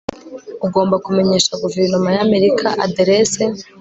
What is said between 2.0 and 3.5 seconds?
y'amerika aderese